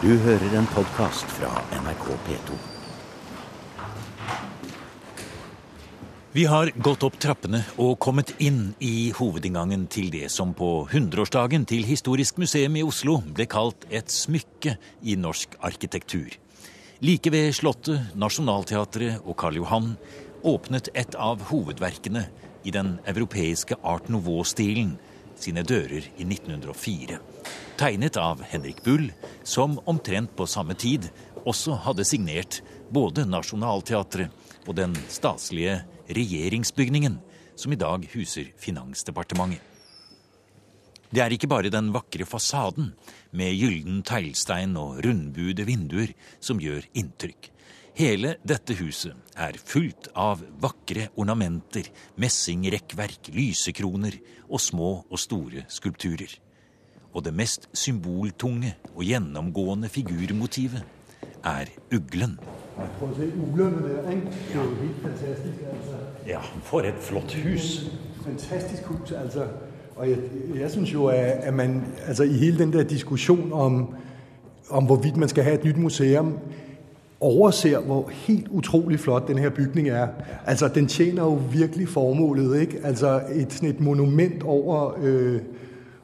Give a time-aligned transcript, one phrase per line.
[0.00, 2.54] Du hører en podkast fra NRK P2.
[6.32, 11.68] Vi har gått opp trappene og kommet inn i hovedinngangen til det som på 100-årsdagen
[11.68, 16.32] til Historisk museum i Oslo ble kalt et smykke i norsk arkitektur.
[17.04, 19.92] Like ved Slottet, Nationaltheatret og Karl Johan
[20.48, 22.24] åpnet et av hovedverkene
[22.64, 24.96] i den europeiske art nouveau-stilen
[25.40, 27.18] sine dører i 1904
[27.80, 29.12] tegnet av Henrik Bull,
[29.42, 31.06] som omtrent på samme tid
[31.48, 32.58] også hadde signert
[32.92, 35.78] både Nationaltheatret og den staselige
[36.12, 37.16] regjeringsbygningen,
[37.56, 39.64] som i dag huser Finansdepartementet.
[41.10, 42.92] Det er ikke bare den vakre fasaden
[43.34, 47.48] med gylden teglstein og rundbuede vinduer som gjør inntrykk.
[47.94, 54.16] Hele dette huset er fullt av vakre ornamenter, messingrekkverk, lysekroner
[54.48, 56.36] og små og store skulpturer.
[57.12, 60.84] Og det mest symboltunge og gjennomgående figurmotivet
[61.44, 62.38] er uglen.
[62.98, 64.30] Prøv at se uglerne der, ikke?
[64.30, 65.96] Det er jo helt fantastisk, altså.
[66.26, 67.90] Ja, for et flott hus.
[68.24, 69.46] Fantastisk hus, altså.
[69.96, 70.18] Og jeg,
[70.56, 73.94] jeg synes jo, at man altså, i hele den der diskussion om,
[74.70, 76.38] om hvorvidt man skal have et nyt museum,
[77.20, 80.08] overser, hvor helt utrolig flot den her bygning er.
[80.46, 82.80] Altså, den tjener jo virkelig formålet, ikke?
[82.84, 84.94] Altså, et, sådan et monument over...
[85.02, 85.40] Øh,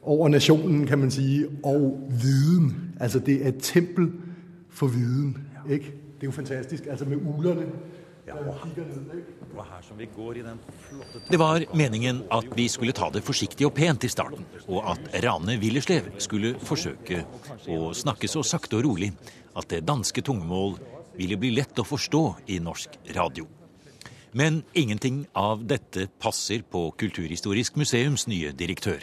[0.06, 2.92] over nationen, kan man sige, og viden.
[3.00, 4.12] Altså det er et tempel
[4.70, 5.38] for viden,
[5.70, 5.84] ikke?
[5.84, 7.66] Det er jo fantastisk, altså med ulerne?
[11.30, 14.98] Det var meningen at vi skulle ta det forsiktig og pent i starten, og at
[15.24, 17.22] Rane Willerslev skulle forsøke
[17.68, 19.12] å snakke så sakte og rolig
[19.56, 20.74] at det danske tungemål
[21.16, 23.46] ville bli lett å forstå i norsk radio.
[24.36, 29.00] Men ingenting av dette passer på Kulturhistorisk museums nye direktør.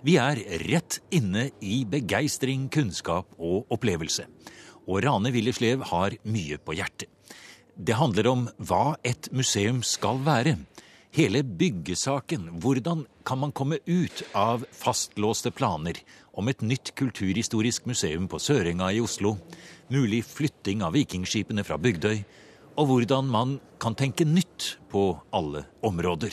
[0.00, 4.24] Vi er rett inne i begeistring, kunnskap og opplevelse.
[4.88, 7.10] Og Rane Willerslev har mye på hjertet.
[7.76, 10.56] Det handler om hva et museum skal være.
[11.16, 12.48] Hele byggesaken.
[12.62, 16.00] Hvordan kan man komme ut av fastlåste planer
[16.34, 19.36] om et nytt kulturhistorisk museum på Sørenga i Oslo,
[19.90, 22.22] mulig flytting av vikingskipene fra Bygdøy,
[22.78, 26.32] og hvordan man kan tenke nytt på alle områder.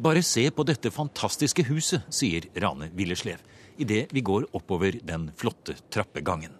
[0.00, 3.42] Bare se på dette fantastiske huset, sier Rane Willerslev
[3.80, 6.52] idet vi går oppover den flotte trappegangen.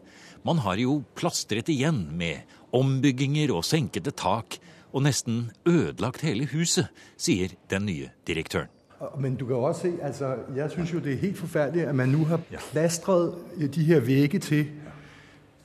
[0.42, 4.56] Man har jo plastret igjen med ombygginger og senkede tak,
[4.90, 6.88] og nesten ødelagt hele huset,
[7.20, 8.72] sier den nye direktøren.
[9.18, 12.08] Men du kan også se, altså, jeg syns jo det er helt forferdelig at man
[12.08, 12.40] nå har
[12.72, 13.34] plastret
[13.74, 14.66] de her vegge til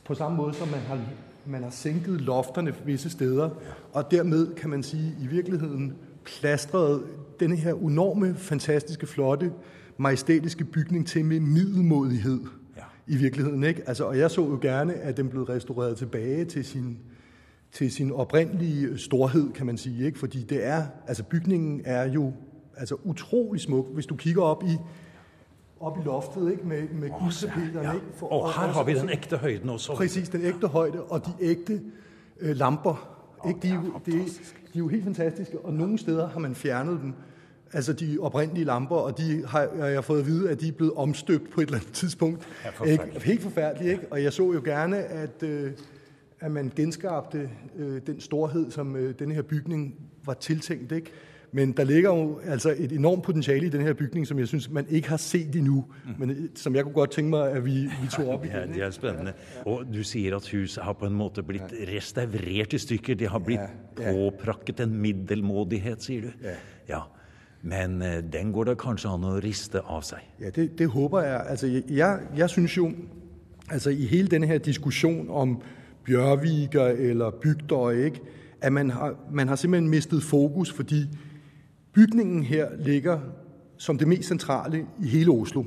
[0.05, 0.99] på samme måte som man har,
[1.45, 3.49] man har senket loftene visse steder.
[3.93, 5.93] Og dermed kan man si i virkeligheten
[6.25, 7.03] plastret
[7.39, 9.51] denne her enorme, fantastiske, flotte,
[9.97, 12.39] majestætiske bygning til med middelmodighed
[12.77, 12.81] ja.
[13.07, 13.63] i virkeligheden.
[13.63, 13.83] Ikke?
[13.87, 16.97] Altså, og jeg så jo gerne, at den blev restaureret tilbage til sin,
[17.71, 20.05] til sin oprindelige storhed, kan man sige.
[20.05, 20.19] Ikke?
[20.19, 22.33] Fordi det er, altså bygningen er jo
[22.77, 23.85] altså utrolig smuk.
[23.93, 24.77] Hvis du kigger op i
[25.79, 26.67] op i loftet ikke?
[26.67, 27.87] med, med oh, guldtapeterne.
[27.87, 27.93] Ja.
[27.93, 28.05] Ikke?
[28.13, 29.93] For, og her har vi den ægte højden også.
[29.93, 31.81] Præcis, den ægte højde og de ægte
[32.39, 33.19] øh, lamper.
[33.39, 33.59] Oh, ikke?
[33.61, 33.75] De, ja,
[34.05, 34.13] det,
[34.73, 37.13] de er jo helt fantastiske, og nogle steder har man fjernet dem
[37.73, 40.71] altså de oprindelige lamper, og de har jeg har fået at vide, at de er
[40.71, 42.47] blevet omstøbt på et eller andet tidspunkt.
[42.65, 43.23] Ja, forfærdeligt.
[43.23, 44.07] Helt forfærdeligt, ikke?
[44.11, 45.71] Og jeg så jo gerne, at, øh,
[46.39, 51.11] at man genskabte øh, den storhed, som øh, denne her bygning var tiltænkt, ikke?
[51.55, 54.69] Men der ligger jo altså et enormt potentiale i den her bygning, som jeg synes,
[54.69, 56.11] man ikke har set endnu, mm.
[56.19, 58.47] men øh, som jeg kunne godt tænke mig, at vi, vi tog op i.
[58.55, 59.33] Ja, det er spændende.
[59.65, 63.15] Og du siger, at huset har på en måde blitt restaureret i stykker.
[63.15, 63.61] Det har blitt
[63.99, 64.11] ja, ja.
[64.11, 66.27] påprakket en middelmådighed, siger du.
[66.43, 66.49] Ja.
[66.89, 66.99] ja.
[67.61, 70.25] Men øh, den går der kanskje an å riste av seg.
[70.41, 71.43] Ja, det, det håper jeg.
[71.49, 72.91] Altså, jeg, jeg synes jo,
[73.69, 75.61] altså i hele denne her diskussion om
[76.05, 78.21] Bjørviker eller bygder, ikke,
[78.61, 81.07] at man har, man har simpelthen mistet fokus, fordi
[81.95, 83.19] bygningen her ligger
[83.77, 85.63] som det mest centrale i hele Oslo.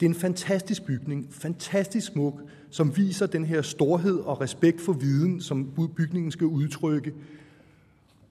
[0.00, 2.40] Det er en fantastisk bygning, fantastisk smuk,
[2.70, 7.12] som viser den her storhed og respekt for viden, som bygningen skal udtrykke.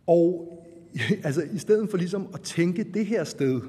[0.08, 0.52] Og
[1.24, 3.62] altså i stedet for ligesom at tænke det her sted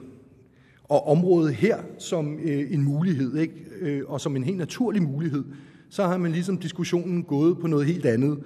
[0.84, 3.54] og området her som øh, en mulighed, ikke?
[3.80, 5.44] Øh, og som en helt naturlig mulighed,
[5.88, 8.38] så har man ligesom diskussionen gået på noget helt andet.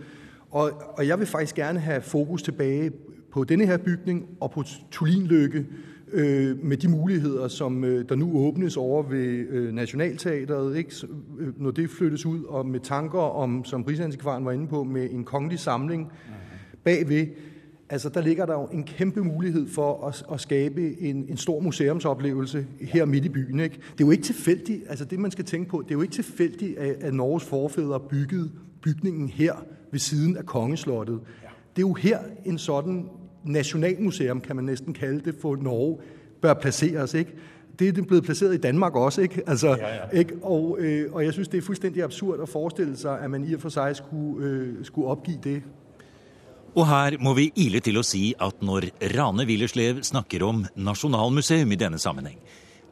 [0.50, 2.90] Og, og jeg vil faktisk gerne have fokus tilbage
[3.32, 5.66] på denne her bygning og på Tulinløkke
[6.12, 11.06] øh, med de muligheder, som øh, der nu åbnes over ved øh, Nationalteateret, ikke?
[11.38, 15.10] Øh, når det flyttes ud, og med tanker om, som Rigsantikvaren var inde på, med
[15.10, 16.12] en kongelig samling
[16.84, 17.26] bagved,
[17.92, 21.60] Altså, der ligger der jo en kæmpe mulighed for at, at skabe en, en stor
[21.60, 23.60] museumsoplevelse her midt i byen.
[23.60, 23.74] Ikke?
[23.74, 26.14] Det er jo ikke tilfældigt, altså det man skal tænke på, det er jo ikke
[26.14, 28.50] tilfældigt, at, at Norges forfædre byggede
[28.82, 29.54] bygningen her
[29.90, 31.20] ved siden af Kongeslottet.
[31.76, 33.08] Det er jo her en sådan
[33.44, 35.98] nationalmuseum, kan man næsten kalde det, for Norge,
[36.40, 37.14] bør placeres.
[37.14, 37.32] Ikke?
[37.78, 39.42] Det er blevet placeret i Danmark også, ikke?
[39.46, 40.18] Altså, ja, ja.
[40.18, 40.34] Ikke?
[40.42, 43.54] Og, øh, og jeg synes, det er fuldstændig absurd at forestille sig, at man i
[43.54, 45.62] og for sig skulle, øh, skulle opgive det.
[46.74, 51.72] Og her må vi ile til å si at når Rane Willerslev snakker om nasjonalmuseum
[51.72, 52.38] i denne sammenheng,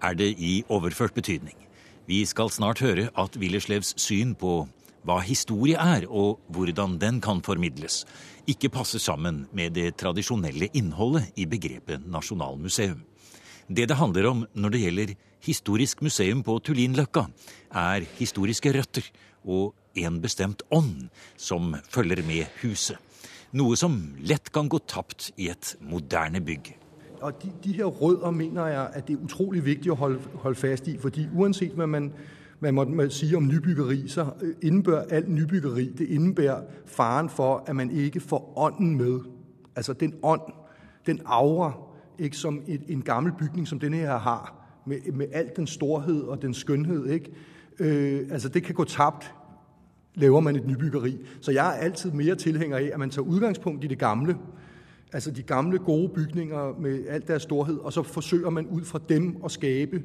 [0.03, 1.55] er det i overført betydning.
[2.06, 4.67] Vi skal snart høre at Willerslevs syn på
[5.06, 8.05] hva historie er, og hvordan den kan formidles,
[8.49, 13.00] ikke passer sammen med det tradisjonelle innholdet i begrepet nasjonalmuseum.
[13.69, 15.15] Det det handler om når det gjelder
[15.45, 17.27] historisk museum på Tullinløkka,
[17.71, 19.05] er historiske røtter
[19.45, 22.97] og en bestemt ånd som følger med huset.
[23.53, 26.75] Noe som lett kan gå tapt i et moderne bygg.
[27.21, 30.61] Og de, de her rødder mener jeg, at det er utrolig viktig å holde, holde
[30.61, 32.12] fast i, fordi uansett hva man,
[32.58, 37.76] hvad man sige om nybyggeri, så øh, indebærer alt nybyggeri, det indebærer faren for, at
[37.76, 39.20] man ikke får ånden med.
[39.76, 40.40] Altså den ånd,
[41.06, 41.72] den aura,
[42.19, 44.55] ikke som et, en gammel bygning, som den her har,
[44.87, 47.32] med, med al den storhed og den skønhed, ikke?
[47.78, 49.34] Øh, altså det kan gå tabt,
[50.14, 51.19] laver man et nybyggeri.
[51.40, 54.37] Så jeg er altid mere tilhænger af, at man tager udgangspunkt i det gamle,
[55.12, 59.00] altså de gamle gode bygninger med alt deres storhed, og så forsøger man ud fra
[59.08, 60.02] dem at skabe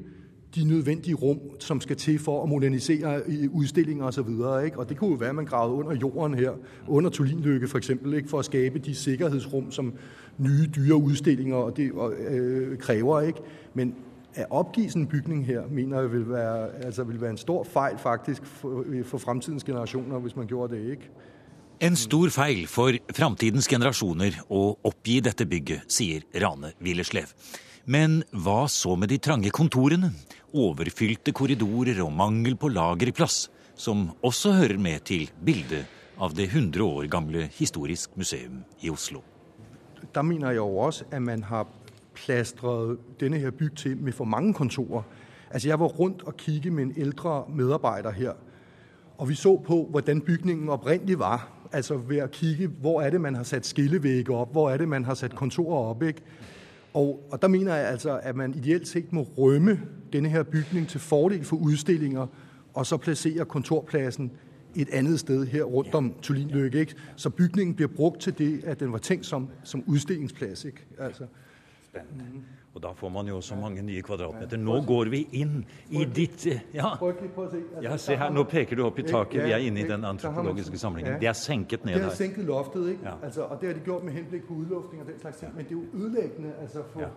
[0.54, 4.28] de nødvendige rum, som skal til for at modernisere øh, udstillinger osv.
[4.64, 4.78] Ikke?
[4.78, 6.50] Og det kunne jo være, at man gravede under jorden her,
[6.88, 8.28] under Tulinløkke for eksempel, ikke?
[8.28, 9.94] for at skabe de sikkerhedsrum, som
[10.38, 13.20] nye dyre udstillinger og det, og, øh, kræver.
[13.20, 13.40] Ikke?
[13.74, 13.94] Men
[14.34, 17.64] at opgive sådan en bygning her, mener jeg vil være, altså vil være en stor
[17.64, 21.10] fejl faktisk for, øh, for fremtidens generationer, hvis man gjorde det, ikke?
[21.80, 27.32] En stor feil for framtidens generasjoner å oppgi dette bygget, sier Rane Willerslev.
[27.84, 30.08] Men hva så med de trange kontorene,
[30.56, 35.84] overfylte korridorer og mangel på lagerplass, som også hører med til bildet
[36.16, 39.20] av det 100 år gamle Historisk museum i Oslo?
[40.14, 41.66] Der mener jeg jo også, at man har
[42.14, 45.02] plastret denne her bygd til med for mange kontorer.
[45.50, 48.32] Altså jeg var rundt og kigge med en ældre medarbejder her,
[49.18, 51.48] og vi så på, hvordan bygningen oprindeligt var.
[51.72, 54.88] Altså ved at kigge, hvor er det, man har sat skillevægge op, hvor er det,
[54.88, 56.22] man har sat kontorer op, ikke?
[56.94, 59.80] Og, og der mener jeg altså, at man ideelt set må rømme
[60.12, 62.26] denne her bygning til fordel for udstillinger,
[62.74, 64.32] og så placere kontorpladsen
[64.74, 65.96] et andet sted her rundt ja.
[65.96, 66.78] om Tulinløkke.
[66.80, 66.94] Ikke?
[67.16, 70.64] Så bygningen bliver brugt til det, at den var tænkt som, som udstillingsplads.
[70.64, 70.86] Ikke?
[70.98, 71.26] Altså.
[71.84, 72.24] Spennende.
[72.74, 74.58] Og da får man jo så mange nye kvadratmeter.
[74.58, 75.60] Nå går vi inn
[75.94, 76.90] i ditt Ja,
[77.84, 79.44] ja se her, nå peker du opp i taket.
[79.44, 81.20] Vi er inne i den antropologiske samlingen.
[81.22, 82.08] Det er senket ned her.
[82.08, 83.14] Det er senket loftet, ikke?
[83.22, 85.54] Altså, og det har de gjort med henblikk på udluftning og den slags ting.
[85.54, 87.14] Men det er jo ødeleggende altså for.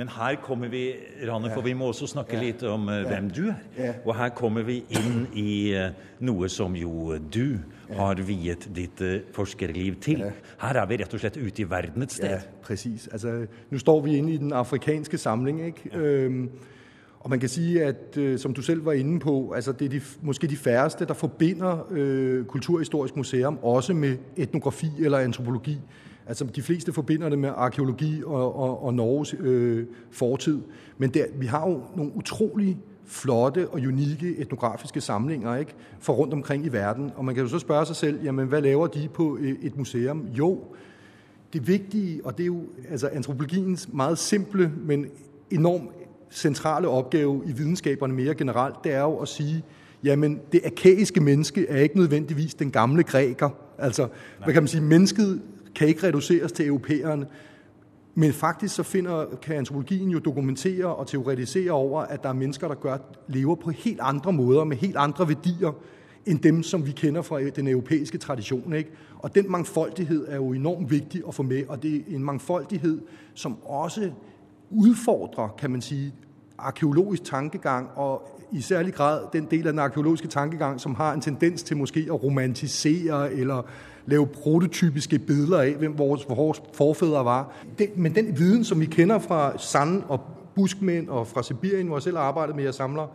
[0.00, 0.94] Men her kommer vi
[1.28, 2.40] Rane, for vi må også snakke ja.
[2.46, 3.58] litt om uh, hvem du er.
[3.76, 3.90] Ja.
[4.08, 5.90] Og her kommer vi inn i uh,
[6.24, 7.58] noe som jo du
[7.98, 10.24] har viet ditt uh, forskerliv til.
[10.62, 12.32] Her er vi rett og slett ute i verden et sted.
[12.32, 13.10] Ja, præcis.
[13.12, 15.92] Altså, nu står vi inne i den afrikanske samling, ikke?
[15.92, 15.98] Ja.
[15.98, 16.48] Øhm,
[17.20, 19.88] og man kan sige, at øh, som du selv var inde på, altså det er
[19.88, 25.78] de, måske de færreste, der forbinder øh, Kulturhistorisk Museum også med etnografi eller antropologi.
[26.30, 30.60] Altså de fleste forbinder det med arkeologi og, og, og Norges øh, fortid.
[30.98, 36.32] Men der, vi har jo nogle utrolig flotte og unikke etnografiske samlinger ikke, for rundt
[36.32, 37.10] omkring i verden.
[37.16, 39.76] Og man kan jo så spørge sig selv, jamen hvad laver de på øh, et
[39.76, 40.26] museum?
[40.38, 40.64] Jo,
[41.52, 45.06] det vigtige, og det er jo altså antropologiens meget simple, men
[45.50, 45.90] enormt
[46.30, 49.64] centrale opgave i videnskaberne mere generelt, det er jo at sige,
[50.04, 53.50] jamen det arkaiske menneske er ikke nødvendigvis den gamle græker.
[53.78, 54.10] Altså, Nej.
[54.44, 55.42] hvad kan man sige, mennesket
[55.80, 57.26] kan ikke reduceres til europæerne.
[58.14, 62.68] Men faktisk så finder, kan antropologien jo dokumentere og teoretisere over, at der er mennesker,
[62.68, 65.72] der gør, lever på helt andre måder, med helt andre værdier,
[66.26, 68.72] end dem, som vi kender fra den europæiske tradition.
[68.72, 68.90] Ikke?
[69.18, 73.00] Og den mangfoldighed er jo enormt vigtig at få med, og det er en mangfoldighed,
[73.34, 74.10] som også
[74.70, 76.14] udfordrer, kan man sige,
[76.58, 81.20] arkeologisk tankegang, og i særlig grad den del af den arkeologiske tankegang, som har en
[81.20, 83.62] tendens til måske at romantisere eller
[84.10, 87.52] lave prototypiske billeder af, hvem vores, vores forfædre var.
[87.78, 90.20] Det, men den viden, som vi kender fra sand og
[90.54, 93.06] buskmænd og fra Sibirien, hvor jeg selv har arbejdet med, at samler,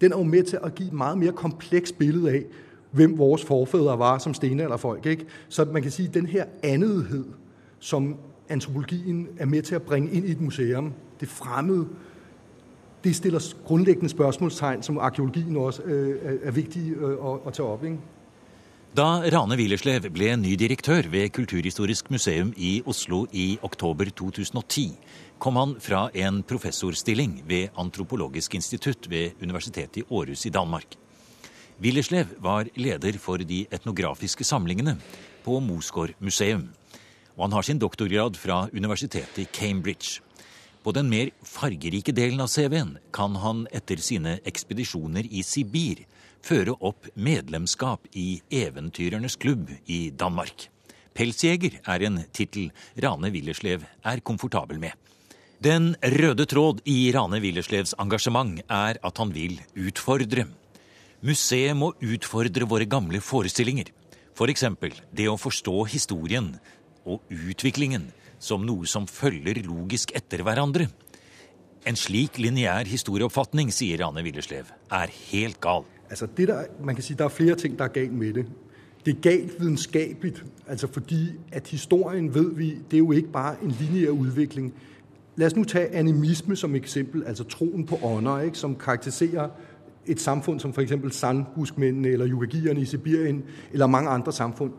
[0.00, 2.44] den er jo med til at give et meget mere komplekst billede af,
[2.90, 5.06] hvem vores forfædre var som stenalderfolk.
[5.06, 5.26] Ikke?
[5.48, 7.24] Så man kan sige, at den her andethed,
[7.78, 8.16] som
[8.48, 11.86] antropologien er med til at bringe ind i et museum, det fremmede,
[13.04, 16.52] det stiller grundlæggende spørgsmålstegn, som arkeologien også øh, er, er
[17.00, 17.84] øh, at, at tage op.
[17.84, 17.98] Ikke?
[18.96, 24.94] Da Rane Willerslev ble ny direktør ved Kulturhistorisk museum i Oslo i oktober 2010,
[25.38, 30.96] kom han fra en professorstilling ved Antropologisk institutt ved Universitetet i Aarhus i Danmark.
[31.78, 34.96] Willerslev var leder for de etnografiske samlingene
[35.44, 36.70] på Mosgård museum,
[37.36, 40.22] og han har sin doktorgrad fra universitetet i Cambridge.
[40.82, 46.06] På den mer fargerike delen av CV-en kan han etter sine ekspedisjoner i Sibir
[46.44, 50.68] føre opp medlemskap i Eventyrernes klubb i Danmark.
[51.18, 52.70] Pelsjeger er en tittel
[53.02, 54.94] Rane Willerslev er komfortabel med.
[55.58, 60.44] Den røde tråd i Rane Willerslevs engasjement er at han vil utfordre.
[61.26, 63.90] Museet må utfordre våre gamle forestillinger.
[64.38, 64.64] F.eks.
[64.78, 66.52] For det å forstå historien
[67.02, 70.86] og utviklingen som noe som følger logisk etter hverandre.
[71.82, 75.86] En slik lineær historieoppfatning, sier Rane Willerslev, er helt gal.
[76.10, 78.46] Altså det der, man kan sige, der er flere ting, der er galt med det.
[79.06, 83.56] Det er galt videnskabeligt, altså fordi at historien, ved vi, det er jo ikke bare
[83.62, 84.74] en lineær udvikling.
[85.36, 89.48] Lad os nu tage animisme som eksempel, altså troen på ånder, ikke, som karakteriserer
[90.06, 94.72] et samfund som for eksempel sandbuskmændene eller yugagierne i Sibirien eller mange andre samfund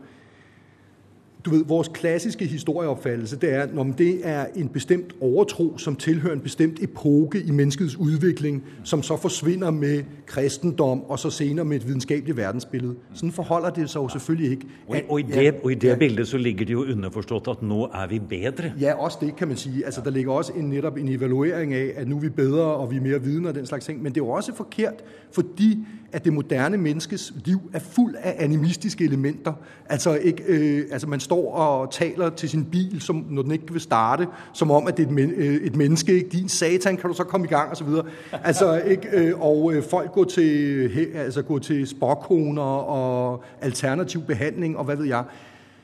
[1.44, 6.34] du ved, vores klassiske historieopfattelse, det er, når det er en bestemt overtro, som tilhører
[6.34, 11.76] en bestemt epoke i menneskets udvikling, som så forsvinder med kristendom, og så senere med
[11.76, 12.94] et videnskabeligt verdensbillede.
[13.14, 14.66] Sådan forholder det sig jo selvfølgelig ikke.
[14.88, 15.94] Og, og, i, det, ja, og i det ja.
[15.94, 18.72] billede så ligger det jo underforstået, at nu er vi bedre.
[18.80, 19.84] Ja, også det kan man sige.
[19.84, 22.90] Altså, der ligger også en, netop en evaluering af, at nu er vi bedre, og
[22.90, 24.02] vi er mere vidne og den slags ting.
[24.02, 25.78] Men det er jo også forkert, fordi
[26.12, 29.52] at det moderne menneskes liv er fuld af animistiske elementer.
[29.88, 33.72] Altså, ikke, øh, altså man står og taler til sin bil, som, når den ikke
[33.72, 36.14] vil starte, som om, at det er et, men, øh, et menneske.
[36.14, 36.28] Ikke?
[36.28, 38.04] Din satan, kan du så komme i gang, og så videre.
[38.44, 44.76] Altså, ikke, øh, og øh, folk går til, altså, går til spokkoner og alternativ behandling,
[44.76, 45.24] og hvad ved jeg.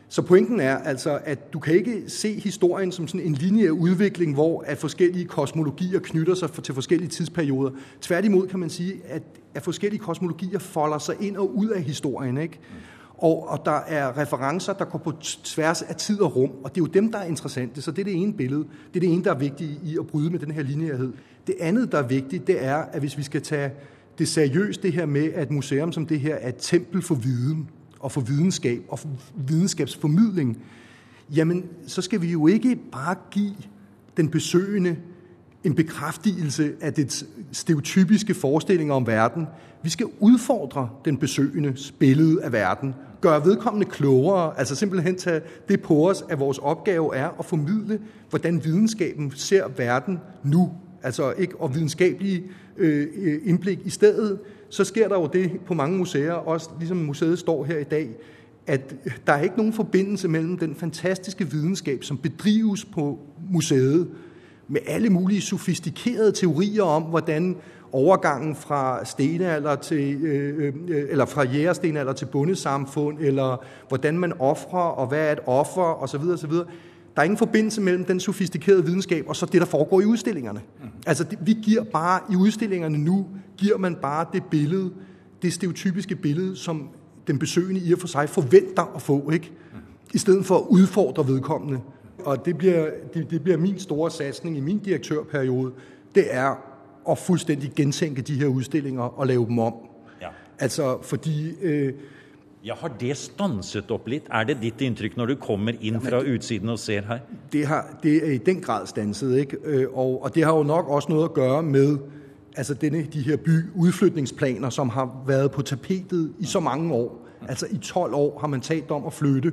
[0.08, 4.34] Så pointen er altså, at du kan ikke se historien som sådan en lineær udvikling,
[4.34, 7.70] hvor at forskellige kosmologier knytter sig til forskellige tidsperioder.
[8.00, 9.22] Tværtimod kan man sige, at,
[9.54, 12.38] at forskellige kosmologier folder sig ind og ud af historien.
[12.38, 12.58] Ikke?
[13.18, 15.12] Og, og der er referencer, der går på
[15.44, 17.82] tværs af tid og rum, og det er jo dem, der er interessante.
[17.82, 18.64] Så det er det ene billede.
[18.94, 21.12] Det er det ene, der er vigtigt i at bryde med den her lineærhed.
[21.46, 23.70] Det andet, der er vigtigt, det er, at hvis vi skal tage
[24.18, 27.70] det seriøst, det her med, at museum som det her er et tempel for viden,
[28.00, 30.62] og for videnskab og for videnskabsformidling,
[31.36, 33.54] jamen så skal vi jo ikke bare give
[34.16, 34.96] den besøgende
[35.66, 39.46] en bekræftelse af det stereotypiske forestillinger om verden.
[39.82, 45.82] Vi skal udfordre den besøgendes billede af verden, gøre vedkommende klogere, altså simpelthen tage det
[45.82, 51.56] på os, at vores opgave er at formidle, hvordan videnskaben ser verden nu, altså ikke
[51.60, 52.44] og videnskabelige
[52.76, 53.06] øh,
[53.44, 57.64] indblik i stedet, så sker der jo det på mange museer, også ligesom museet står
[57.64, 58.08] her i dag,
[58.66, 58.94] at
[59.26, 63.18] der er ikke nogen forbindelse mellem den fantastiske videnskab, som bedrives på
[63.50, 64.08] museet,
[64.68, 67.56] med alle mulige sofistikerede teorier om, hvordan
[67.92, 74.80] overgangen fra stenalder til, øh, øh, eller fra jægerstenalder til bundesamfund, eller hvordan man offrer,
[74.80, 76.20] og hvad er et offer, osv.
[76.20, 76.52] osv.
[77.16, 80.60] Der er ingen forbindelse mellem den sofistikerede videnskab og så det, der foregår i udstillingerne.
[80.82, 80.88] Mm.
[81.06, 84.90] Altså, det, vi giver bare, i udstillingerne nu, giver man bare det billede,
[85.42, 86.88] det stereotypiske billede, som
[87.26, 89.52] den besøgende i og for sig forventer at få, ikke?
[89.72, 89.78] Mm.
[90.14, 91.80] I stedet for at udfordre vedkommende.
[92.26, 95.72] Og det bliver, det, det bliver min store satsning i min direktørperiode,
[96.14, 96.54] det er
[97.10, 99.74] at fuldstændig gentænke de her udstillinger og lave dem om.
[100.20, 100.28] Ja.
[100.58, 101.50] Altså, fordi...
[101.62, 101.92] Øh,
[102.66, 104.24] Ja, Har det stanset opp litt?
[104.30, 107.18] Er det ditt inntrykk når du kommer inn fra utsiden og ser her?
[107.52, 109.56] Det, har, det er i den grad stanset, ikke?
[109.64, 111.98] Øh, og, og det har jo nok også noget at gøre med
[112.56, 117.26] altså denne, de her by udflytningsplaner, som har været på tapetet i så mange år.
[117.48, 119.52] Altså i 12 år har man talt om at flytte,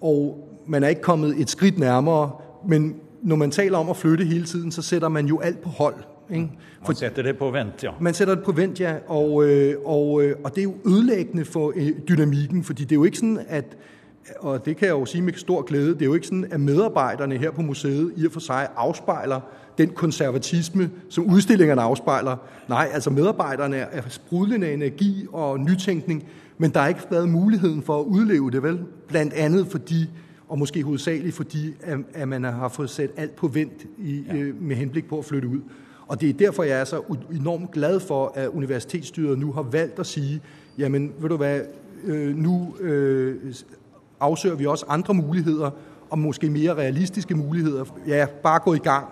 [0.00, 2.30] og man er ikke kommet et skridt nærmere,
[2.66, 5.68] men når man taler om at flytte hele tiden, så sætter man jo alt på
[5.68, 5.94] hold.
[6.30, 6.50] Ikke?
[6.82, 7.90] For, man sætter det på vent, ja.
[8.00, 11.44] Man sætter det på vent, ja, og, øh, og, øh, og det er jo ødelæggende
[11.44, 13.76] for øh, dynamikken, fordi det er jo ikke sådan, at
[14.40, 16.60] og det kan jeg jo sige med stor glæde, det er jo ikke sådan, at
[16.60, 19.40] medarbejderne her på museet i og for sig afspejler
[19.78, 22.36] den konservatisme, som udstillingerne afspejler.
[22.68, 26.24] Nej, altså medarbejderne er sprudlende energi og nytænkning,
[26.58, 28.80] men der har ikke været muligheden for at udleve det, vel?
[29.08, 30.10] Blandt andet fordi,
[30.48, 34.34] og måske hovedsageligt fordi, at, at man har fået sat alt på vent i, ja.
[34.34, 35.60] øh, med henblik på at flytte ud.
[36.06, 37.02] Og det er derfor, jeg er så
[37.32, 40.40] enormt glad for, at universitetsstyret nu har valgt at sige,
[40.78, 41.60] jamen, ved du hvad,
[42.04, 43.54] øh, nu øh,
[44.20, 45.70] afsøger vi også andre muligheder,
[46.10, 47.84] og måske mere realistiske muligheder.
[48.06, 49.06] Ja, bare gå i gang,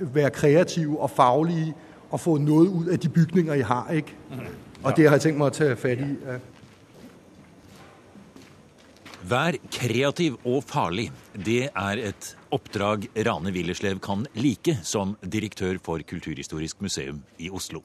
[0.00, 1.74] være kreative og faglige,
[2.10, 4.14] og få noget ud af de bygninger, I har, ikke?
[4.30, 4.36] Mm.
[4.82, 6.02] Og det har jeg tænkt mig at tage fat i.
[6.26, 6.36] Ja.
[9.22, 11.04] Vær kreativ og farlig.
[11.38, 17.84] Det er et oppdrag Rane Willerslev kan like som direktør for Kulturhistorisk museum i Oslo.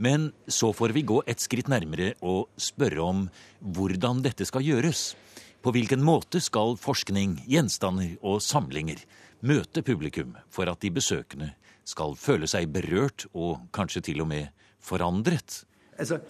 [0.00, 3.26] Men så får vi gå et skritt nærmere og spørre om
[3.60, 5.12] hvordan dette skal gjøres.
[5.60, 9.02] På hvilken måte skal forskning, gjenstander og samlinger
[9.44, 11.50] møte publikum for at de besøkende
[11.84, 14.48] skal føle seg berørt og kanskje til og med
[14.80, 15.60] forandret?
[15.98, 16.22] Altså,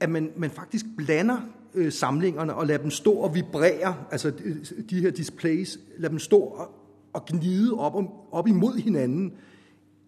[0.00, 4.56] at man, man faktisk blander øh, samlingerne og lade dem stå og vibrere, altså øh,
[4.90, 6.70] de her displays, lade dem stå og,
[7.12, 9.32] og gnide op, om, op imod hinanden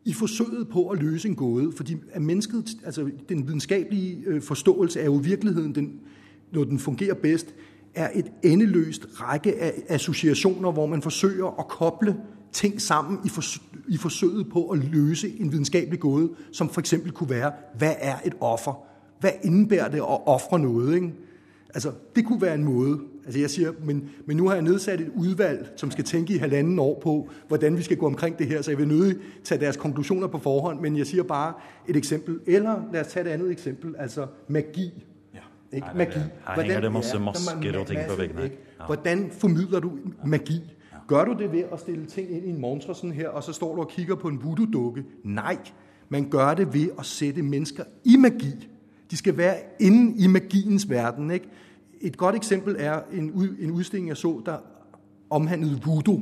[0.05, 1.73] i forsøget på at løse en gåde.
[1.77, 6.01] Fordi at mennesket, altså den videnskabelige øh, forståelse er jo virkeligheden, den,
[6.53, 7.55] når den fungerer bedst,
[7.95, 12.17] er et endeløst række af associationer, hvor man forsøger at koble
[12.53, 17.13] ting sammen i, fors- i forsøget på at løse en videnskabelig gåde, som for eksempel
[17.13, 18.87] kunne være, hvad er et offer?
[19.21, 20.95] Hvad indebærer det at ofre noget?
[20.95, 21.13] Ikke?
[21.77, 22.99] Altså, det kunne være en måde.
[23.25, 26.37] Altså, jeg siger, men, men nu har jeg nedsat et udvalg, som skal tænke i
[26.37, 29.61] halvanden år på, hvordan vi skal gå omkring det her, så jeg vil nødig tage
[29.61, 31.53] deres konklusioner på forhånd, men jeg siger bare
[31.89, 32.41] et eksempel.
[32.47, 35.05] Eller lad os tage et andet eksempel, altså magi.
[35.35, 35.39] Ja.
[35.77, 35.87] Ikke?
[35.95, 36.19] Magi.
[36.19, 38.43] Her hænger det masse masker og ting på væggene.
[38.43, 38.87] Ja.
[38.87, 39.93] Hvordan formidler du
[40.27, 40.61] magi?
[41.09, 43.53] Gør du det ved at stille ting ind i en montre sådan her, og så
[43.53, 45.05] står du og kigger på en voodoo-dukke?
[45.25, 45.57] Nej,
[46.09, 48.69] man gør det ved at sætte mennesker i magi.
[49.11, 51.31] De skal være inde i magiens verden.
[51.31, 51.49] Ikke?
[52.01, 54.57] Et godt eksempel er en, en udstilling, jeg så, der
[55.31, 56.21] omhandlede voodoo.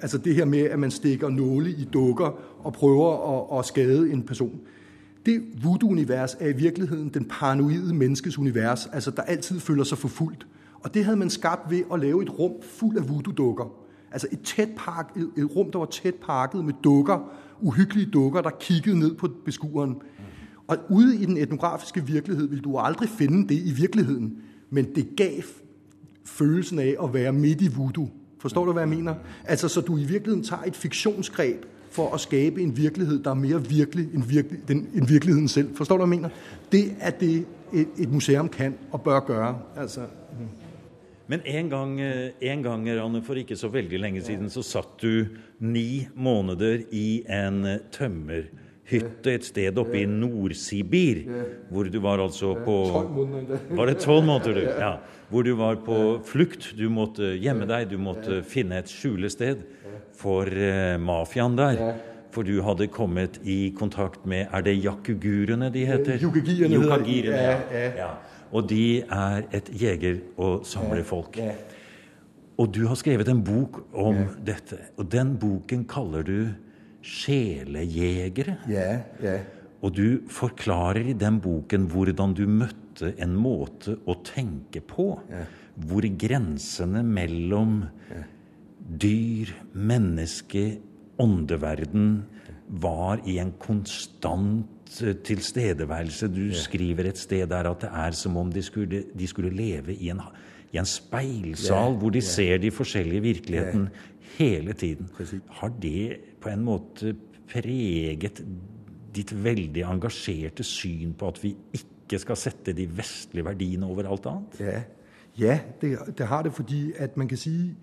[0.00, 4.12] Altså det her med, at man stikker nåle i dukker og prøver at, at skade
[4.12, 4.60] en person.
[5.26, 10.46] Det voodoo-univers er i virkeligheden den paranoide menneskes univers, altså der altid føler sig forfulgt.
[10.80, 13.72] Og det havde man skabt ved at lave et rum fuld af voodoo-dukker.
[14.10, 18.40] Altså et, tæt park, et, et rum, der var tæt pakket med dukker, uhyggelige dukker,
[18.40, 19.96] der kiggede ned på beskueren.
[20.66, 24.38] Og ude i den etnografiske virkelighed vil du aldrig finde det i virkeligheden,
[24.70, 25.42] men det gav
[26.24, 28.08] følelsen af at være midt i voodoo.
[28.38, 29.14] Forstår du, hvad jeg mener?
[29.44, 33.34] Altså, så du i virkeligheden tager et fiktionsgreb for at skabe en virkelighed, der er
[33.34, 35.76] mere virkelig end, virkelig, den, end virkeligheden selv.
[35.76, 36.34] Forstår du, hvad jeg mener?
[36.72, 39.58] Det er det, et, et museum kan og bør gøre.
[39.76, 40.46] Altså, mm.
[41.26, 45.02] Men en gang, eh, en gang Ranne, for ikke så veldig længe siden så satt
[45.02, 45.24] du
[45.58, 48.42] ni måneder i en eh, tømmer
[48.86, 51.24] tømmerhytte et sted oppe i Nord-Sibir.
[51.70, 52.76] Hvor du var altså på
[53.70, 54.60] Var det tolv måneder, du?
[54.80, 54.96] Ja.
[55.28, 56.74] Hvor du var på flukt.
[56.78, 59.64] Du måtte gjemme deg, du måtte finne et skjulested
[60.14, 61.96] for uh, mafiaen der.
[62.30, 66.20] For du hadde kommet i kontakt med Er det jakugurene de heter?
[66.20, 66.74] Yukagierne.
[66.74, 67.36] Yukagirene,
[67.72, 67.90] ja.
[67.96, 68.10] ja.
[68.52, 71.40] Og de er et jeger- og samlerfolk.
[72.58, 74.78] Og du har skrevet en bok om dette.
[74.96, 76.38] Og den boken kaller du
[77.06, 78.58] 'Sjelejegere'.
[78.70, 79.38] Ja, ja.
[79.84, 85.12] Og du forklarer i den boken hvordan du møtte en måte å tenke på.
[85.86, 87.84] Hvor grensene mellom
[88.80, 90.64] dyr, menneske,
[91.22, 92.24] åndeverden
[92.82, 94.72] var i en konstant
[95.26, 96.28] tilstedeværelse.
[96.32, 99.94] Du skriver et sted der at det er som om de skulle, de skulle leve
[99.94, 100.22] i en,
[100.76, 102.28] i en speilsal Ja, hvor de ja.
[102.28, 103.88] ser de forskjellige virkeligheten
[104.38, 105.08] hele tiden.
[105.48, 107.14] Har det på en måte
[107.52, 108.42] preget
[109.16, 114.26] ditt veldig engasjerte syn på at vi ikke skal sette de vestlige verdiene over alt
[114.26, 114.60] annet?
[114.60, 114.82] Ja,
[115.38, 117.76] ja det, det har det, fordi at man kan sige,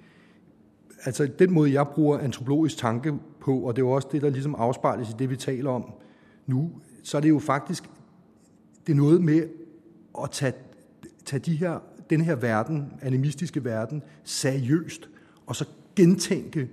[1.06, 4.30] altså den måde, jeg bruger antropologisk tanke på, og det er jo også det, der
[4.30, 5.94] ligesom afspejles i det, vi taler om
[6.46, 6.72] nu,
[7.04, 7.84] så er det jo faktisk,
[8.88, 9.44] det er noget med
[10.24, 10.54] at tage,
[11.26, 15.10] tage de her, den her verden, animistiske verden, seriøst,
[15.46, 16.70] og så gentænke,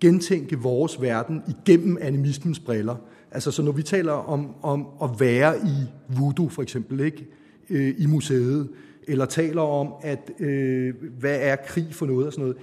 [0.00, 2.96] gentænke vores verden igennem animismens briller.
[3.30, 7.26] Altså, så når vi taler om, om at være i voodoo, for eksempel, ikke?
[7.70, 8.68] Øh, i museet,
[9.08, 12.56] eller taler om, at øh, hvad er krig for noget og sådan noget,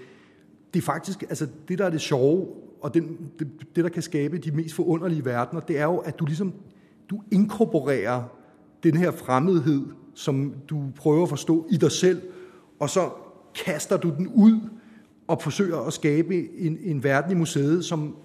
[0.73, 2.47] det er faktisk, altså det der er det sjove,
[2.81, 3.03] og det,
[3.39, 6.53] det, det, der kan skabe de mest forunderlige verdener, det er jo, at du ligesom,
[7.09, 8.23] du inkorporerer
[8.83, 12.21] den her fremmedhed, som du prøver at forstå i dig selv,
[12.79, 13.09] og så
[13.65, 14.59] kaster du den ud
[15.27, 18.15] og forsøger at skabe en, en verden i museet, som,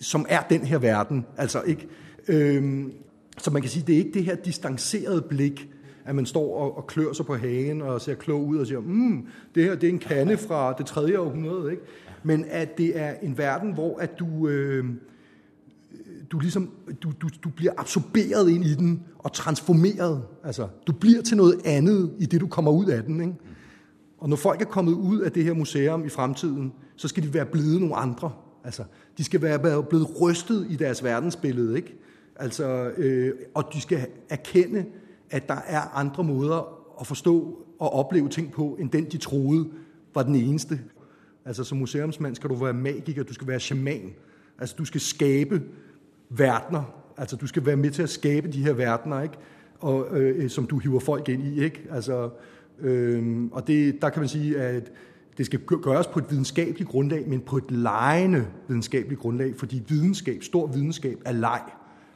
[0.00, 1.26] som er den her verden.
[1.36, 1.88] Altså ikke,
[2.28, 2.92] øhm,
[3.38, 5.68] så man kan sige, det er ikke det her distancerede blik,
[6.04, 8.80] at man står og, og klør sig på hagen og ser klog ud og siger,
[8.80, 11.82] mm, det her det er en kande fra det tredje århundrede, ikke?
[12.22, 14.84] Men at det er en verden, hvor at du, øh,
[16.32, 16.70] du, ligesom,
[17.02, 20.22] du, du, du bliver absorberet ind i den og transformeret.
[20.44, 23.20] Altså, du bliver til noget andet i det, du kommer ud af den.
[23.20, 23.34] Ikke?
[24.18, 27.34] Og når folk er kommet ud af det her museum i fremtiden, så skal de
[27.34, 28.32] være blevet nogle andre.
[28.64, 28.84] Altså,
[29.18, 31.76] de skal være blevet rystet i deres verdensbillede.
[31.76, 31.98] Ikke?
[32.36, 34.84] Altså, øh, og de skal erkende,
[35.30, 39.68] at der er andre måder at forstå og opleve ting på, end den de troede
[40.14, 40.80] var den eneste.
[41.44, 44.10] Altså som museumsmand skal du være magiker, du skal være shaman.
[44.58, 45.62] Altså du skal skabe
[46.36, 46.82] verdener.
[47.16, 49.34] Altså du skal være med til at skabe de her verdener, ikke?
[49.80, 51.64] Og, øh, som du hiver folk ind i.
[51.64, 51.82] Ikke?
[51.90, 52.30] Altså,
[52.80, 54.92] øh, og det, der kan man sige, at
[55.38, 60.42] det skal gøres på et videnskabeligt grundlag, men på et lejende videnskabeligt grundlag, fordi videnskab,
[60.42, 61.60] stor videnskab, er leg.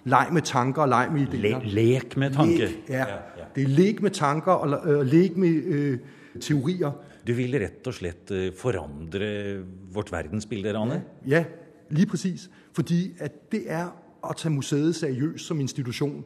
[0.05, 1.65] Leg med tanker og leg med idéer.
[1.65, 2.67] Le lek med tanker.
[2.67, 2.99] Lek, ja.
[2.99, 3.45] ja, ja.
[3.55, 5.99] Det er lek med tanker og øh, lek med øh,
[6.41, 6.93] teorier.
[7.27, 11.03] Du vil rett og slett øh, forandre vårt verdensbilde, Rane?
[11.27, 11.45] Ja,
[11.91, 12.51] lige præcis.
[12.73, 13.89] Fordi at det er
[14.31, 16.25] at tage museet seriøst som institution.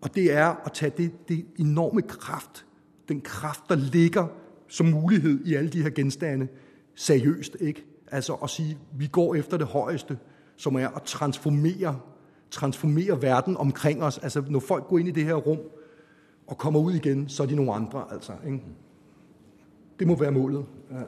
[0.00, 2.66] Og det er at tage det, det enorme kraft,
[3.08, 4.26] den kraft, der ligger
[4.68, 6.48] som mulighed i alle de her genstande,
[6.94, 7.56] seriøst.
[7.60, 7.84] ikke?
[8.10, 10.18] Altså at sige, vi går efter det højeste,
[10.56, 12.00] som er at transformere,
[12.50, 14.18] transformere verden omkring os.
[14.18, 15.58] Altså når folk går ind i det her rum
[16.46, 18.04] og kommer ud igen, så er de nogle andre.
[18.12, 18.62] Altså, ikke?
[19.98, 20.64] Det må være målet.
[20.90, 20.96] Ja.
[20.96, 21.04] Der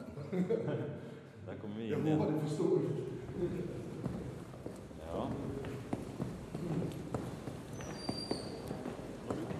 [1.61, 2.81] kommer vi ind Jeg håber, det forstået.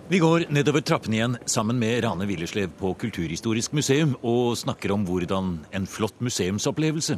[0.08, 5.02] Vi går nedover trappene igjen sammen med Rane Willerslev på Kulturhistorisk museum og snakker om
[5.04, 7.18] hvordan en flott museumsopplevelse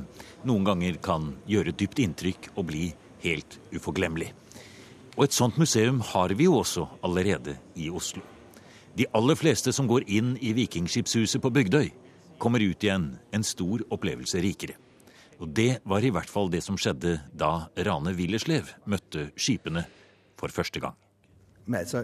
[0.49, 2.87] noen ganger kan gjøre dypt inntrykk og bli
[3.21, 4.31] helt uforglemmelig.
[5.19, 8.23] Og et sånt museum har vi jo også allerede i Oslo.
[8.97, 11.91] De aller fleste som går inn i Vikingskipshuset på Bygdøy,
[12.41, 14.79] kommer ut igjen en stor opplevelse rikere.
[15.37, 19.85] Og det var i hvert fall det som skjedde da Rane Willerslev møtte skipene
[20.41, 20.97] for første gang.
[21.69, 22.01] Men altså,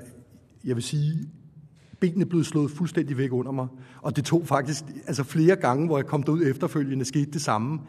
[0.65, 1.29] jeg vil sige,
[1.99, 3.67] benene blev slået fuldstændig væk under mig.
[4.01, 7.79] Og det tog faktisk altså flere gange, hvor jeg kom derud efterfølgende, skete det samme.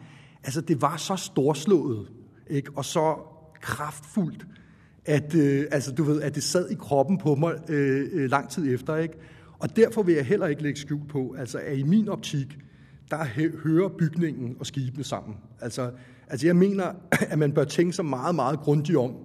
[0.43, 2.07] Altså, det var så storslået,
[2.49, 2.71] ikke?
[2.75, 3.15] og så
[3.61, 4.47] kraftfuldt,
[5.05, 8.49] at, øh, altså, du ved, at det sad i kroppen på mig øh, øh, lang
[8.49, 8.95] tid efter.
[8.95, 9.13] Ikke?
[9.59, 12.57] Og derfor vil jeg heller ikke lægge skjul på, altså, at i min optik,
[13.11, 13.25] der
[13.63, 15.35] hører bygningen og skibene sammen.
[15.61, 15.91] Altså,
[16.27, 16.85] altså jeg mener,
[17.31, 19.15] at man bør tænke sig meget, meget grundigt om,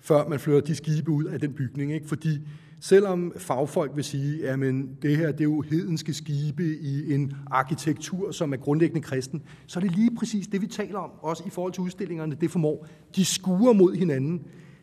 [0.00, 1.92] før man flytter de skibe ud af den bygning.
[1.92, 2.08] Ikke?
[2.08, 2.48] Fordi
[2.80, 4.58] Selvom fagfolk vil sige, at
[5.02, 9.78] det her det er jo hedenske skibe i en arkitektur, som er grundlæggende kristen, så
[9.78, 12.86] er det lige præcis det, vi taler om, også i forhold til udstillingerne, det formår.
[13.16, 14.42] De skuer mod hinanden.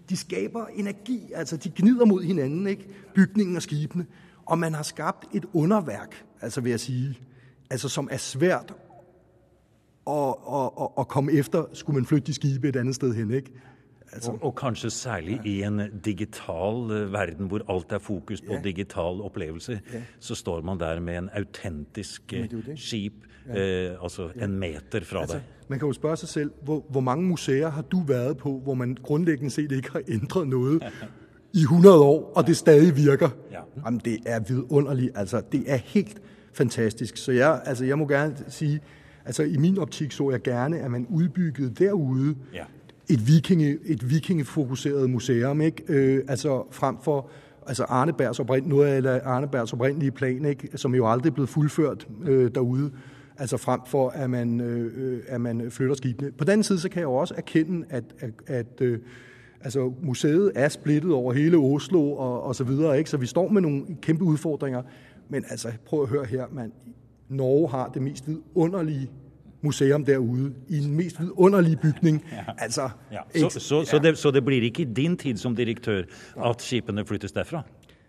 [0.09, 2.87] De skaber energi, altså de gnider mod hinanden, ikke?
[3.15, 4.05] bygningen og skibene.
[4.45, 7.19] Og man har skabt et underværk, altså vil jeg sige,
[7.69, 8.73] altså som er svært
[10.07, 13.31] at, at, at, at komme efter, skulle man flytte de skibe et andet sted hen.
[13.31, 13.51] Ikke?
[14.13, 18.53] Altså, og, og, kanskje særlig i en digital uh, verden hvor alt er fokus på
[18.53, 18.61] ja.
[18.63, 20.01] digital opplevelse, ja.
[20.19, 23.13] så står man der med en autentisk uh, skip,
[23.45, 23.55] uh,
[24.03, 25.43] altså en meter fra altså, deg.
[25.67, 28.73] Man kan jo spørre sig selv, hvor, hvor mange museer har du været på, hvor
[28.73, 30.83] man grundlæggende set ikke har ændret noget
[31.53, 33.29] i 100 år, og det stadig virker?
[33.51, 33.59] Ja.
[33.85, 35.11] Jamen, det er vidunderligt.
[35.15, 36.21] Altså, det er helt
[36.53, 37.17] fantastisk.
[37.17, 38.81] Så jeg, altså, jeg må gerne sige,
[39.25, 42.63] altså i min optik så jeg gerne, at man udbyggede derude ja
[43.13, 45.83] et, vikinge, et vikingefokuseret museum, ikke?
[45.87, 47.29] Øh, altså frem for
[47.67, 50.77] altså Arnebergs oprind, noget af Arnebergs oprindelige plan, ikke?
[50.77, 52.91] som jo aldrig er blevet fuldført øh, derude,
[53.37, 56.31] altså frem for, at man, øh, at man flytter skibene.
[56.31, 58.99] På den anden side, så kan jeg jo også erkende, at, at, at øh,
[59.61, 63.09] altså, museet er splittet over hele Oslo og, og så videre, ikke?
[63.09, 64.81] så vi står med nogle kæmpe udfordringer.
[65.29, 66.71] Men altså, prøv at høre her, man.
[67.29, 69.09] Norge har det mest vidunderlige
[69.61, 72.25] museum derude i en mest vidunderlige bygning.
[72.31, 72.43] Ja.
[72.57, 73.49] Altså, ja.
[73.49, 76.03] Så, så, så, det, så det blir ikke i din tid som direktør
[76.45, 77.63] at skipene flyttes derfra?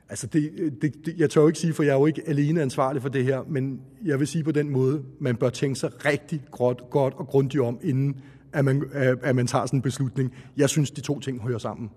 [0.08, 0.50] Altså det,
[0.82, 3.08] det, det, jeg tør jo ikke sige, for jeg er jo ikke alene ansvarlig for
[3.08, 6.82] det her, men jeg vil sige på den måde, man bør tænke sig rigtig godt,
[6.90, 8.20] godt og grundigt om, inden
[8.52, 8.84] at man,
[9.22, 10.34] at man tager sådan en beslutning.
[10.56, 11.90] Jeg synes, de to ting hører sammen.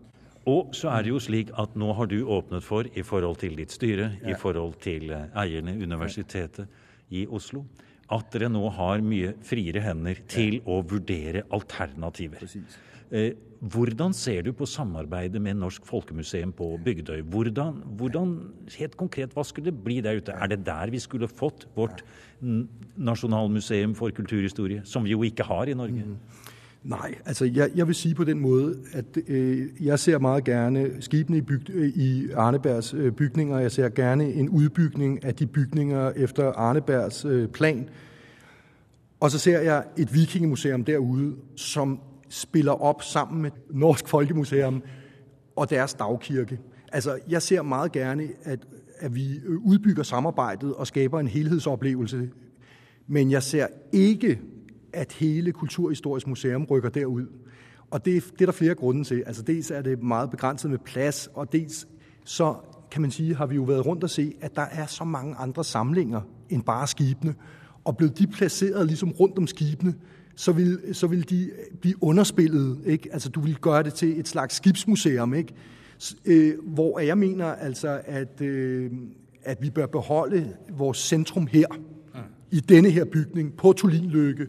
[0.45, 3.57] Og så er det jo slik at nå har du åpnet for, i forhold til
[3.57, 4.29] ditt styre, ja.
[4.29, 6.67] i forhold til eh, eierne, universitetet
[7.09, 7.63] i Oslo,
[8.13, 12.43] at dere nå har mye friere hender til å vurdere alternativer.
[13.13, 13.33] Eh,
[13.65, 17.23] hvordan ser du på samarbeidet med Norsk Folkemuseum på Bygdøy?
[17.33, 18.33] Hvordan, hvordan,
[18.75, 20.35] helt konkret, hva skulle det bli der ute?
[20.35, 22.03] Er det der vi skulle fått vårt
[22.41, 26.05] nasjonalmuseum for kulturhistorie, som vi jo ikke har i Norge?
[26.05, 26.51] Mm.
[26.85, 30.91] Nej, altså jeg, jeg vil sige på den måde, at øh, jeg ser meget gerne
[30.99, 33.59] skibene i, byg, øh, i Arnebergs øh, bygninger.
[33.59, 37.89] Jeg ser gerne en udbygning af de bygninger efter Arnebergs øh, plan.
[39.19, 44.83] Og så ser jeg et vikingemuseum derude, som spiller op sammen med Norsk Folkemuseum
[45.55, 46.59] og deres dagkirke.
[46.91, 48.59] Altså, jeg ser meget gerne, at,
[48.99, 52.29] at vi øh, udbygger samarbejdet og skaber en helhedsoplevelse.
[53.07, 54.39] Men jeg ser ikke
[54.95, 57.25] at hele Kulturhistorisk Museum rykker derud.
[57.91, 59.23] Og det, det er der flere grunde til.
[59.25, 61.87] Altså dels er det meget begrænset med plads, og dels
[62.23, 62.55] så
[62.91, 65.35] kan man sige, har vi jo været rundt og se, at der er så mange
[65.35, 67.35] andre samlinger end bare skibene.
[67.83, 69.95] Og blev de placeret ligesom rundt om skibene,
[70.35, 72.79] så vil, så vil de blive underspillet.
[72.85, 73.09] Ikke?
[73.13, 75.53] Altså, du vil gøre det til et slags skibsmuseum, ikke?
[76.25, 78.91] Øh, hvor jeg mener altså, at, øh,
[79.43, 81.67] at vi bør beholde vores centrum her,
[82.51, 84.47] i denne her bygning, på Tulinløkke,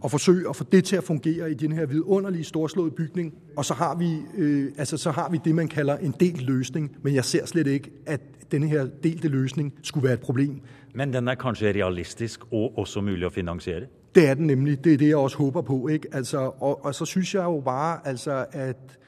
[0.00, 3.34] og forsøge at få det til at fungere i den her vidunderlige, storslåede bygning.
[3.56, 6.96] Og så har vi, øh, altså, så har vi det, man kalder en delt løsning,
[7.02, 8.20] men jeg ser slet ikke, at
[8.52, 10.60] denne her delte løsning skulle være et problem.
[10.94, 13.82] Men den er kanskje realistisk og også mulig at finansiere?
[14.14, 14.84] Det er den nemlig.
[14.84, 15.88] Det er det, jeg også håber på.
[15.88, 16.08] Ikke?
[16.12, 18.98] Altså, og, og så synes jeg jo bare, altså, at,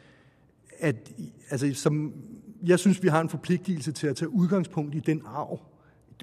[0.79, 1.12] at
[1.50, 2.12] altså, som,
[2.66, 5.61] jeg synes, vi har en forpligtelse til at tage udgangspunkt i den arv,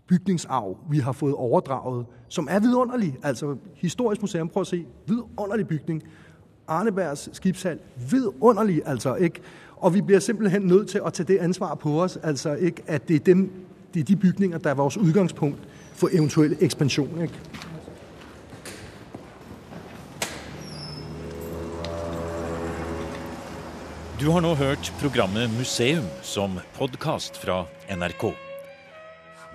[0.01, 3.17] bygningsarv, vi har fået overdraget, som er vidunderlig.
[3.23, 6.03] Altså, Historisk Museum, prøv at se, vidunderlig bygning.
[6.67, 7.79] Arnebergs skibshal,
[8.09, 9.41] vidunderlig, altså, ikke?
[9.75, 12.83] Og vi bliver simpelthen nødt til at tage det ansvar på os, altså, ikke?
[12.87, 13.51] At det er, dem,
[13.93, 15.59] det er de bygninger, der er vores udgangspunkt
[15.93, 17.39] for eventuel ekspansion, ikke?
[24.21, 28.46] Du har nå hørt programmet Museum som podkast fra NRK.